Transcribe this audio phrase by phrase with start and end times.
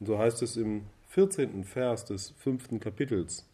[0.00, 1.64] Und so heißt es im 14.
[1.64, 3.48] Vers des fünften Kapitels.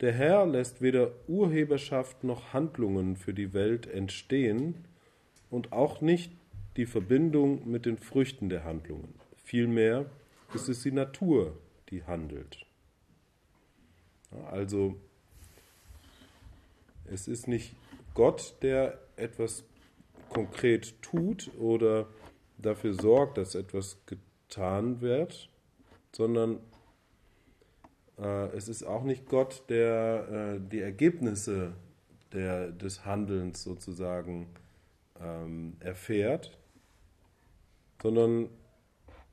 [0.00, 4.84] Der Herr lässt weder Urheberschaft noch Handlungen für die Welt entstehen
[5.48, 6.32] und auch nicht
[6.76, 9.14] die Verbindung mit den Früchten der Handlungen.
[9.44, 10.06] Vielmehr
[10.54, 11.56] ist es die Natur,
[11.90, 12.66] die handelt.
[14.50, 14.96] Also
[17.06, 17.74] es ist nicht
[18.14, 19.64] Gott, der etwas
[20.30, 22.06] konkret tut oder
[22.58, 24.31] dafür sorgt, dass etwas getan
[25.00, 25.48] wird,
[26.12, 26.60] sondern
[28.18, 31.72] äh, es ist auch nicht Gott, der äh, die Ergebnisse
[32.32, 34.48] der, des Handelns sozusagen
[35.20, 36.58] ähm, erfährt,
[38.02, 38.48] sondern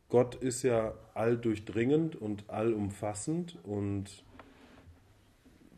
[0.10, 4.24] Gott ist ja alldurchdringend und allumfassend und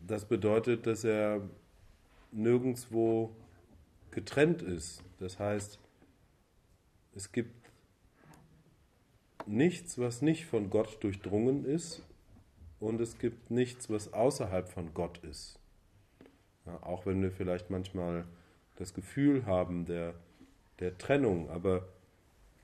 [0.06, 1.42] das bedeutet, dass er
[2.32, 3.36] nirgendwo
[4.10, 5.02] getrennt ist.
[5.18, 5.78] Das heißt,
[7.14, 7.61] es gibt
[9.46, 12.02] nichts, was nicht von Gott durchdrungen ist
[12.80, 15.58] und es gibt nichts, was außerhalb von Gott ist.
[16.66, 18.24] Ja, auch wenn wir vielleicht manchmal
[18.76, 20.14] das Gefühl haben der,
[20.80, 21.88] der Trennung, aber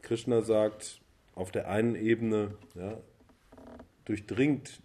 [0.03, 1.00] Krishna sagt,
[1.34, 2.98] auf der einen Ebene ja,
[4.05, 4.81] durchdringt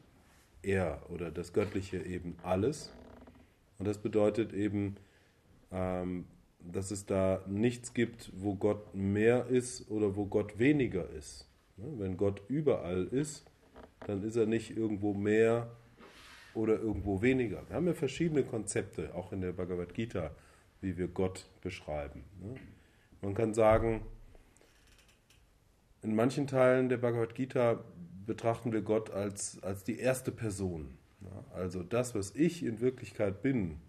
[0.61, 2.91] er oder das Göttliche eben alles.
[3.79, 4.95] Und das bedeutet eben,
[5.71, 6.25] ähm,
[6.59, 11.47] dass es da nichts gibt, wo Gott mehr ist oder wo Gott weniger ist.
[11.77, 13.45] Wenn Gott überall ist,
[14.05, 15.71] dann ist er nicht irgendwo mehr
[16.53, 17.67] oder irgendwo weniger.
[17.67, 20.31] Wir haben ja verschiedene Konzepte, auch in der Bhagavad Gita,
[20.81, 22.23] wie wir Gott beschreiben.
[23.21, 24.01] Man kann sagen,
[26.01, 27.83] in manchen Teilen der Bhagavad Gita
[28.25, 30.97] betrachten wir Gott als, als die erste Person.
[31.53, 33.79] Also das, was ich in Wirklichkeit bin,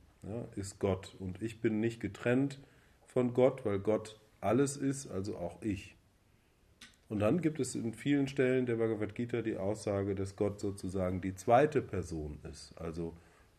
[0.57, 1.17] ist Gott.
[1.19, 2.61] Und ich bin nicht getrennt
[3.07, 5.97] von Gott, weil Gott alles ist, also auch ich.
[7.15, 11.21] Und dann gibt es in vielen Stellen der Bhagavad Gita die Aussage, dass Gott sozusagen
[11.21, 12.77] die zweite Person ist.
[12.77, 13.15] Also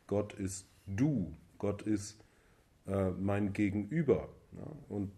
[0.08, 2.22] Gott ist du, Gott ist
[2.86, 4.28] äh, mein Gegenüber.
[4.58, 4.68] Ja?
[4.90, 5.14] Und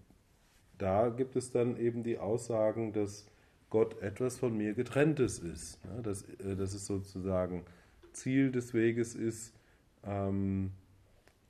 [0.78, 3.26] da gibt es dann eben die Aussagen, dass
[3.72, 5.80] Gott etwas von mir getrenntes ist.
[5.84, 6.04] Ja?
[6.04, 7.66] Dass, äh, dass es sozusagen
[8.14, 9.56] Ziel des Weges ist,
[10.04, 10.74] ähm,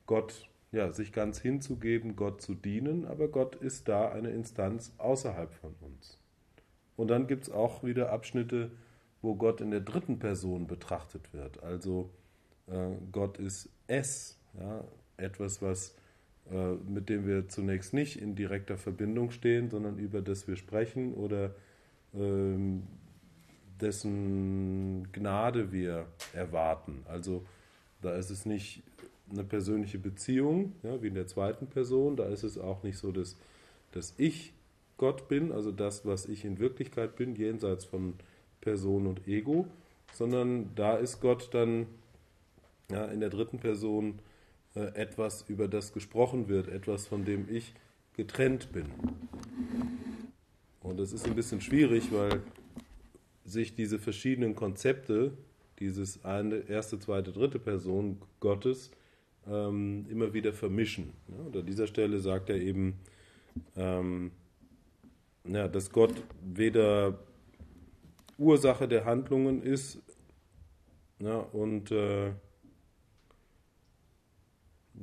[0.06, 5.52] Gott ja, sich ganz hinzugeben, Gott zu dienen, aber Gott ist da eine Instanz außerhalb
[5.52, 6.18] von uns.
[6.98, 8.72] Und dann gibt es auch wieder Abschnitte,
[9.22, 11.62] wo Gott in der dritten Person betrachtet wird.
[11.62, 12.10] Also
[12.66, 14.82] äh, Gott ist es, ja,
[15.16, 15.94] etwas, was,
[16.50, 21.14] äh, mit dem wir zunächst nicht in direkter Verbindung stehen, sondern über das wir sprechen
[21.14, 21.54] oder
[22.14, 22.56] äh,
[23.80, 27.04] dessen Gnade wir erwarten.
[27.06, 27.46] Also
[28.02, 28.82] da ist es nicht
[29.30, 33.12] eine persönliche Beziehung, ja, wie in der zweiten Person, da ist es auch nicht so,
[33.12, 33.36] dass,
[33.92, 34.52] dass ich
[34.98, 38.14] Gott bin, also das, was ich in Wirklichkeit bin, jenseits von
[38.60, 39.66] Person und Ego,
[40.12, 41.86] sondern da ist Gott dann
[42.90, 44.18] ja, in der dritten Person
[44.74, 47.74] äh, etwas, über das gesprochen wird, etwas, von dem ich
[48.16, 48.86] getrennt bin.
[50.80, 52.42] Und das ist ein bisschen schwierig, weil
[53.44, 55.32] sich diese verschiedenen Konzepte,
[55.78, 58.90] dieses eine, erste, zweite, dritte Person Gottes,
[59.46, 61.12] ähm, immer wieder vermischen.
[61.28, 62.98] Ja, und an dieser Stelle sagt er eben,
[63.76, 64.32] ähm,
[65.48, 67.18] ja, dass Gott weder
[68.38, 69.98] Ursache der Handlungen ist
[71.20, 72.30] ja, und, äh,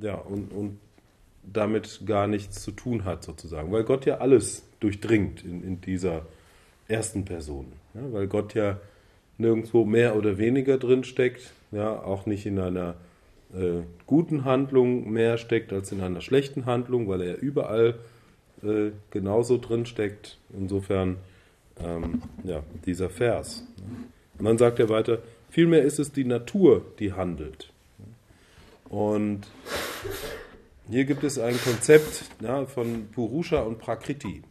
[0.00, 0.78] ja, und, und
[1.42, 3.70] damit gar nichts zu tun hat, sozusagen.
[3.70, 6.26] Weil Gott ja alles durchdringt in, in dieser
[6.88, 7.72] ersten Person.
[7.94, 8.78] Ja, weil Gott ja
[9.38, 12.94] nirgendwo mehr oder weniger drin steckt, ja, auch nicht in einer
[13.54, 17.98] äh, guten Handlung mehr steckt als in einer schlechten Handlung, weil er überall
[18.62, 20.38] äh, genauso drin steckt.
[20.56, 21.16] Insofern
[21.82, 23.66] ähm, ja, dieser Vers.
[24.38, 25.18] Und dann sagt er weiter,
[25.50, 27.72] vielmehr ist es die Natur, die handelt.
[28.88, 29.46] Und
[30.88, 34.42] hier gibt es ein Konzept ja, von Purusha und Prakriti.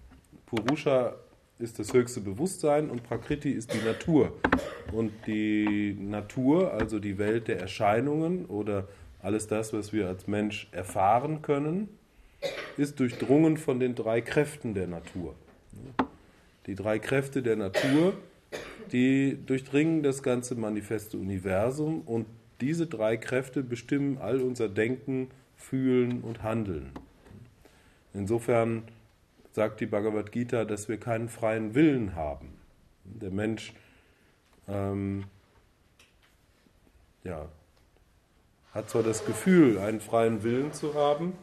[0.45, 1.15] Purusha
[1.59, 4.33] ist das höchste Bewusstsein und Prakriti ist die Natur.
[4.91, 8.87] Und die Natur, also die Welt der Erscheinungen oder
[9.21, 11.89] alles das, was wir als Mensch erfahren können,
[12.77, 15.35] ist durchdrungen von den drei Kräften der Natur.
[16.67, 18.13] Die drei Kräfte der Natur,
[18.91, 22.25] die durchdringen das ganze manifeste Universum und
[22.61, 26.91] diese drei Kräfte bestimmen all unser Denken, Fühlen und Handeln.
[28.13, 28.83] Insofern
[29.51, 32.53] sagt die Bhagavad Gita, dass wir keinen freien Willen haben.
[33.03, 33.73] Der Mensch
[34.67, 35.25] ähm,
[37.23, 37.47] ja,
[38.73, 41.33] hat zwar das Gefühl, einen freien Willen zu haben,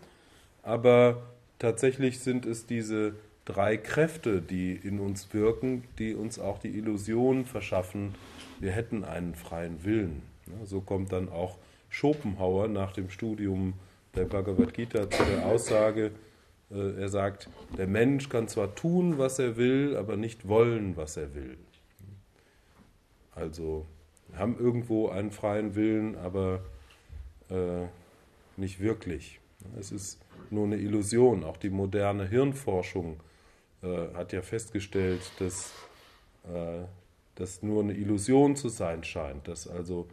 [0.62, 1.22] aber
[1.58, 3.14] tatsächlich sind es diese
[3.44, 8.14] drei Kräfte, die in uns wirken, die uns auch die Illusion verschaffen,
[8.60, 10.22] wir hätten einen freien Willen.
[10.64, 13.74] So kommt dann auch Schopenhauer nach dem Studium
[14.14, 16.12] der Bhagavad Gita zu der Aussage,
[16.72, 21.16] äh, er sagt, der Mensch kann zwar tun, was er will, aber nicht wollen, was
[21.16, 21.56] er will.
[23.34, 23.86] Also
[24.36, 26.60] haben irgendwo einen freien Willen, aber
[27.50, 27.86] äh,
[28.56, 29.40] nicht wirklich.
[29.78, 30.20] Es ist
[30.50, 31.44] nur eine Illusion.
[31.44, 33.20] Auch die moderne Hirnforschung
[33.82, 35.72] äh, hat ja festgestellt, dass
[36.44, 36.84] äh,
[37.34, 40.06] das nur eine Illusion zu sein scheint, dass also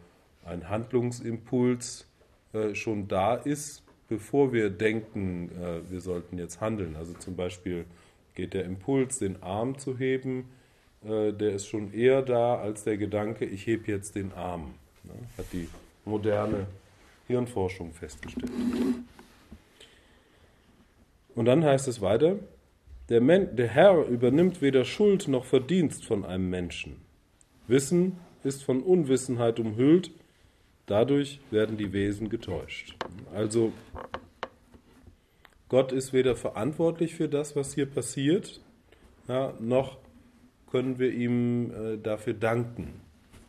[0.44, 2.06] ein Handlungsimpuls
[2.52, 6.96] äh, schon da ist, bevor wir denken, äh, wir sollten jetzt handeln.
[6.96, 7.84] Also zum Beispiel
[8.34, 10.48] geht der Impuls, den Arm zu heben,
[11.04, 14.74] äh, der ist schon eher da als der Gedanke, ich hebe jetzt den Arm.
[15.04, 15.12] Ne?
[15.38, 15.68] Hat die
[16.04, 16.66] moderne
[17.26, 18.50] Hirnforschung festgestellt.
[21.34, 22.36] Und dann heißt es weiter,
[23.08, 26.96] der, Men der Herr übernimmt weder Schuld noch Verdienst von einem Menschen.
[27.66, 30.10] Wissen ist von Unwissenheit umhüllt,
[30.86, 32.96] dadurch werden die Wesen getäuscht.
[33.34, 33.72] Also
[35.68, 38.60] Gott ist weder verantwortlich für das, was hier passiert,
[39.28, 39.98] ja, noch
[40.70, 43.00] können wir ihm äh, dafür danken,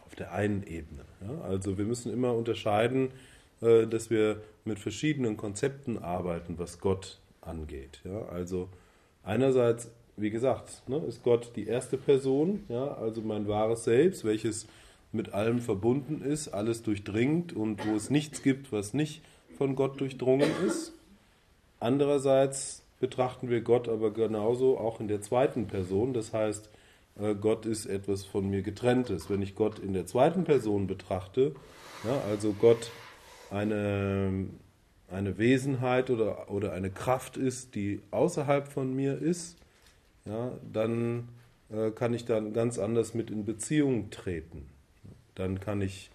[0.05, 1.05] auf der einen Ebene.
[1.21, 1.41] Ja?
[1.41, 3.09] Also wir müssen immer unterscheiden,
[3.61, 8.01] äh, dass wir mit verschiedenen Konzepten arbeiten, was Gott angeht.
[8.03, 8.25] Ja?
[8.25, 8.69] Also
[9.23, 12.93] einerseits, wie gesagt, ne, ist Gott die erste Person, ja?
[12.95, 14.67] also mein wahres Selbst, welches
[15.11, 19.21] mit allem verbunden ist, alles durchdringt und wo es nichts gibt, was nicht
[19.57, 20.93] von Gott durchdrungen ist.
[21.79, 26.69] Andererseits betrachten wir Gott aber genauso auch in der zweiten Person, das heißt,
[27.19, 29.29] äh, Gott ist etwas von mir getrenntes.
[29.29, 31.53] Wenn ich Gott in der zweiten Person betrachte,
[32.03, 32.91] ja, also Gott
[33.49, 34.45] eine,
[35.11, 39.57] eine Wesenheit oder, oder eine Kraft ist, die außerhalb von mir ist,
[40.25, 41.29] ja, dann
[41.69, 44.67] äh, kann ich dann ganz anders mit in Beziehung treten.
[45.35, 46.11] Dann kann ich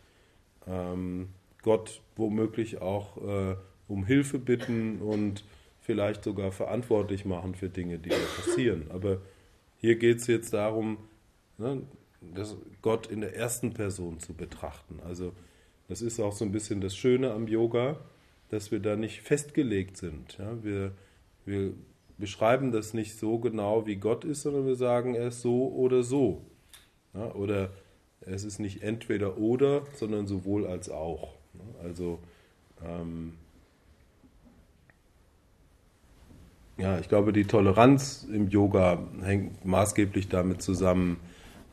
[0.67, 1.29] ähm,
[1.63, 3.57] Gott womöglich auch äh,
[3.89, 5.45] um Hilfe bitten und
[5.81, 8.87] vielleicht sogar verantwortlich machen für Dinge, die da passieren.
[8.91, 9.19] Aber
[9.77, 10.99] hier geht es jetzt darum,
[11.59, 11.83] ne,
[12.83, 15.01] Gott in der ersten Person zu betrachten.
[15.05, 15.33] Also
[15.89, 17.99] das ist auch so ein bisschen das Schöne am Yoga,
[18.49, 20.39] dass wir da nicht festgelegt sind.
[20.39, 20.63] Ja?
[20.63, 20.93] Wir,
[21.45, 21.73] wir
[22.19, 26.03] beschreiben das nicht so genau, wie Gott ist, sondern wir sagen, er ist so oder
[26.03, 26.43] so.
[27.15, 27.33] Ja?
[27.35, 27.71] Oder
[28.21, 31.35] es ist nicht entweder oder, sondern sowohl als auch.
[31.83, 32.19] Also
[32.85, 33.35] ähm,
[36.79, 41.19] ja, ich glaube, die Toleranz im Yoga hängt maßgeblich damit zusammen,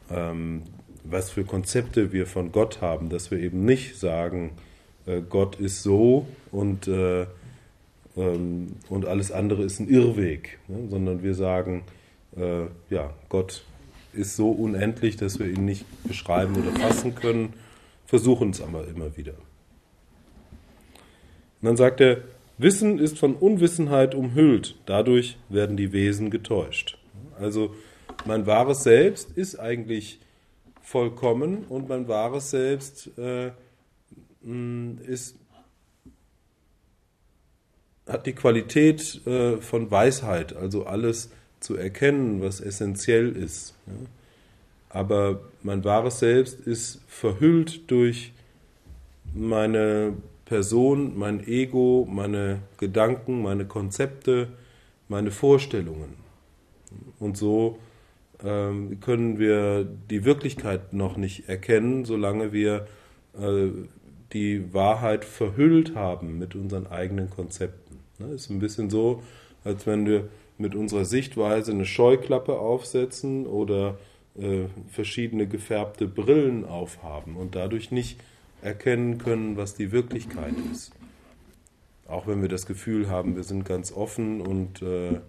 [0.09, 0.63] ähm,
[1.03, 4.51] was für Konzepte wir von Gott haben, dass wir eben nicht sagen,
[5.05, 7.25] äh, Gott ist so und, äh,
[8.15, 10.87] ähm, und alles andere ist ein Irrweg, ne?
[10.89, 11.83] sondern wir sagen,
[12.35, 13.63] äh, ja, Gott
[14.13, 17.53] ist so unendlich, dass wir ihn nicht beschreiben oder fassen können,
[18.05, 19.33] versuchen es aber immer wieder.
[21.61, 22.19] Und dann sagt er,
[22.57, 26.99] Wissen ist von Unwissenheit umhüllt, dadurch werden die Wesen getäuscht.
[27.39, 27.73] Also
[28.25, 30.19] mein wahres Selbst ist eigentlich
[30.81, 33.51] vollkommen und mein wahres Selbst äh,
[34.43, 35.37] ist,
[38.07, 41.29] hat die Qualität äh, von Weisheit, also alles
[41.59, 43.75] zu erkennen, was essentiell ist.
[44.89, 48.33] Aber mein wahres Selbst ist verhüllt durch
[49.33, 50.13] meine
[50.45, 54.49] Person, mein Ego, meine Gedanken, meine Konzepte,
[55.07, 56.15] meine Vorstellungen.
[57.19, 57.79] Und so
[58.43, 62.87] ähm, können wir die Wirklichkeit noch nicht erkennen, solange wir
[63.39, 63.69] äh,
[64.33, 67.99] die Wahrheit verhüllt haben mit unseren eigenen Konzepten.
[68.13, 69.21] Es ne, ist ein bisschen so,
[69.63, 73.97] als wenn wir mit unserer Sichtweise eine Scheuklappe aufsetzen oder
[74.37, 78.19] äh, verschiedene gefärbte Brillen aufhaben und dadurch nicht
[78.61, 80.91] erkennen können, was die Wirklichkeit ist.
[82.07, 85.19] Auch wenn wir das Gefühl haben, wir sind ganz offen und, äh,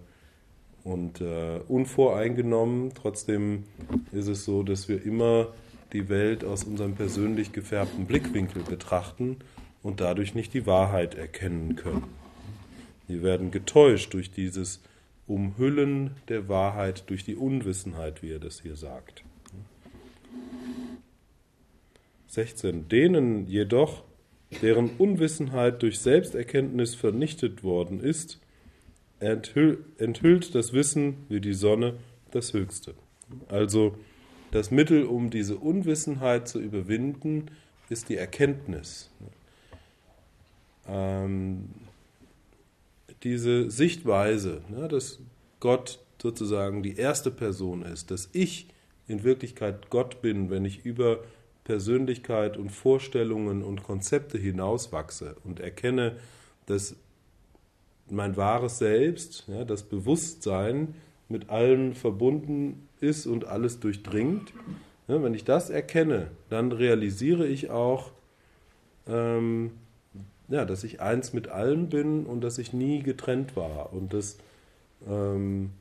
[0.83, 3.63] und äh, unvoreingenommen, trotzdem
[4.11, 5.53] ist es so, dass wir immer
[5.95, 9.37] die Welt aus unserem persönlich gefärbten Blickwinkel betrachten
[9.81, 12.03] und dadurch nicht die Wahrheit erkennen können.
[13.07, 14.83] Wir werden getäuscht durch dieses
[15.25, 19.23] Umhüllen der Wahrheit, durch die Unwissenheit, wie er das hier sagt.
[22.27, 22.89] 16.
[22.89, 24.03] Denen jedoch,
[24.61, 28.41] deren Unwissenheit durch Selbsterkenntnis vernichtet worden ist,
[29.19, 31.93] enthüllt das Wissen wie die Sonne
[32.31, 32.95] das Höchste.
[33.47, 33.95] Also
[34.55, 37.51] das Mittel, um diese Unwissenheit zu überwinden,
[37.89, 39.11] ist die Erkenntnis.
[40.87, 41.69] Ähm,
[43.23, 45.19] diese Sichtweise, ne, dass
[45.59, 48.67] Gott sozusagen die erste Person ist, dass ich
[49.07, 51.19] in Wirklichkeit Gott bin, wenn ich über
[51.65, 56.15] Persönlichkeit und Vorstellungen und Konzepte hinauswachse und erkenne,
[56.65, 56.95] dass
[58.09, 60.95] mein wahres Selbst, ja, das Bewusstsein
[61.27, 64.53] mit allem verbunden ist und alles durchdringt.
[65.07, 68.11] Ja, wenn ich das erkenne, dann realisiere ich auch,
[69.07, 69.71] ähm,
[70.47, 74.37] ja, dass ich eins mit allem bin und dass ich nie getrennt war und dass,
[75.07, 75.71] ähm,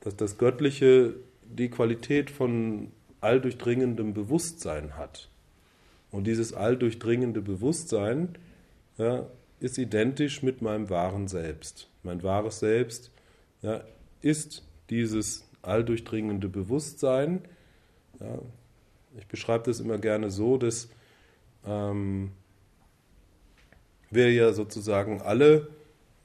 [0.00, 5.28] dass das Göttliche die Qualität von alldurchdringendem Bewusstsein hat.
[6.10, 8.36] Und dieses alldurchdringende Bewusstsein
[8.98, 9.26] ja,
[9.60, 11.88] ist identisch mit meinem wahren Selbst.
[12.02, 13.10] Mein wahres Selbst
[13.62, 13.82] ja,
[14.20, 17.42] ist dieses alldurchdringende Bewusstsein.
[18.20, 18.38] Ja,
[19.18, 20.88] ich beschreibe das immer gerne so, dass
[21.66, 22.32] ähm,
[24.10, 25.68] wir ja sozusagen alle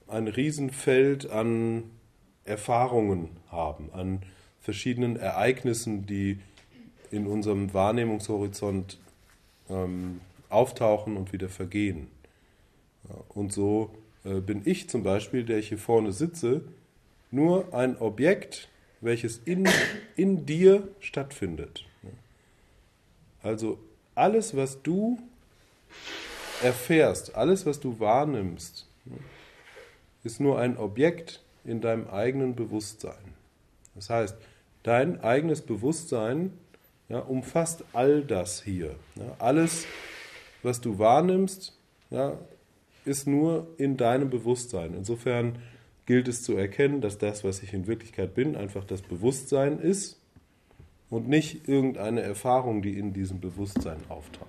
[0.07, 1.83] ein Riesenfeld an
[2.45, 4.21] Erfahrungen haben, an
[4.59, 6.39] verschiedenen Ereignissen, die
[7.11, 8.99] in unserem Wahrnehmungshorizont
[9.69, 12.07] ähm, auftauchen und wieder vergehen.
[13.07, 13.91] Ja, und so
[14.23, 16.61] äh, bin ich zum Beispiel, der ich hier vorne sitze,
[17.31, 18.69] nur ein Objekt,
[19.01, 19.67] welches in,
[20.15, 21.85] in dir stattfindet.
[23.43, 23.79] Also
[24.15, 25.19] alles, was du
[26.63, 28.87] erfährst, alles, was du wahrnimmst,
[30.23, 33.33] ist nur ein Objekt in deinem eigenen Bewusstsein.
[33.95, 34.35] Das heißt,
[34.83, 36.51] dein eigenes Bewusstsein
[37.09, 38.95] ja, umfasst all das hier.
[39.15, 39.85] Ja, alles,
[40.63, 41.77] was du wahrnimmst,
[42.09, 42.37] ja,
[43.05, 44.93] ist nur in deinem Bewusstsein.
[44.93, 45.59] Insofern
[46.07, 50.17] gilt es zu erkennen, dass das, was ich in Wirklichkeit bin, einfach das Bewusstsein ist
[51.09, 54.47] und nicht irgendeine Erfahrung, die in diesem Bewusstsein auftaucht.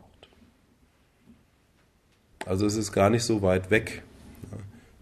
[2.47, 4.03] Also es ist gar nicht so weit weg.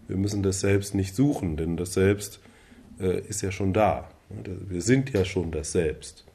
[0.07, 2.39] Wir müssen das Selbst nicht suchen, denn das Selbst
[2.99, 4.09] äh, ist ja schon da.
[4.67, 6.25] Wir sind ja schon das Selbst.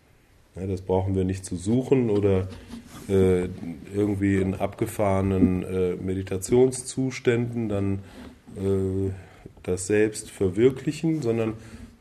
[0.54, 2.46] Das brauchen wir nicht zu suchen oder
[3.08, 3.48] äh,
[3.94, 7.98] irgendwie in abgefahrenen äh, Meditationszuständen dann
[9.62, 11.54] das Selbst verwirklichen, sondern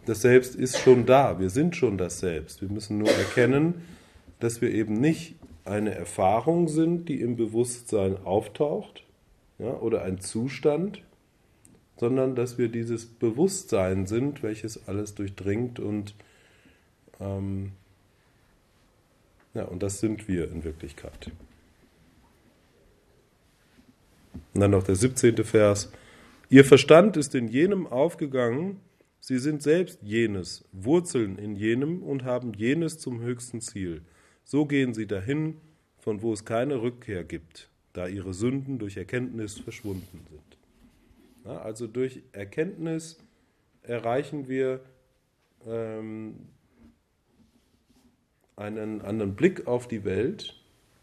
[0.05, 1.39] das Selbst ist schon da.
[1.39, 2.61] Wir sind schon das Selbst.
[2.61, 3.83] Wir müssen nur erkennen,
[4.39, 9.03] dass wir eben nicht eine Erfahrung sind, die im Bewusstsein auftaucht
[9.59, 11.03] ja, oder ein Zustand,
[11.97, 16.15] sondern dass wir dieses Bewusstsein sind, welches alles durchdringt und
[17.19, 17.73] ähm,
[19.53, 21.29] ja, und das sind wir in Wirklichkeit.
[24.53, 25.43] Und dann noch der 17.
[25.43, 25.91] Vers.
[26.51, 28.81] Ihr Verstand ist in jenem aufgegangen,
[29.21, 34.01] sie sind selbst jenes, Wurzeln in jenem und haben jenes zum höchsten Ziel.
[34.43, 35.61] So gehen sie dahin,
[35.99, 40.57] von wo es keine Rückkehr gibt, da ihre Sünden durch Erkenntnis verschwunden sind.
[41.45, 43.17] Ja, also durch Erkenntnis
[43.83, 44.81] erreichen wir
[45.65, 46.35] ähm,
[48.57, 50.61] einen anderen Blick auf die Welt,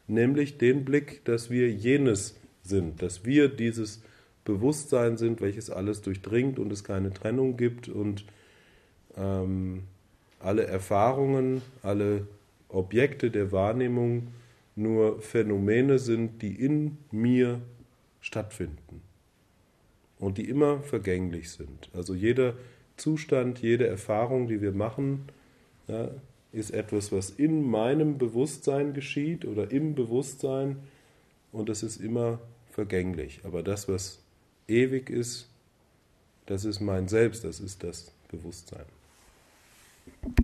[0.08, 4.02] nämlich den Blick, dass wir jenes sind, dass wir dieses
[4.48, 8.24] Bewusstsein sind, welches alles durchdringt und es keine Trennung gibt und
[9.16, 9.82] ähm,
[10.40, 12.26] alle Erfahrungen, alle
[12.70, 14.28] Objekte der Wahrnehmung
[14.74, 17.60] nur Phänomene sind, die in mir
[18.20, 19.02] stattfinden
[20.18, 21.90] und die immer vergänglich sind.
[21.92, 22.54] Also jeder
[22.96, 25.24] Zustand, jede Erfahrung, die wir machen,
[25.88, 26.10] ja,
[26.52, 30.76] ist etwas, was in meinem Bewusstsein geschieht oder im Bewusstsein
[31.52, 32.38] und das ist immer
[32.70, 33.40] vergänglich.
[33.44, 34.20] Aber das, was
[34.68, 35.48] ewig ist,
[36.46, 38.86] das ist mein Selbst, das ist das Bewusstsein.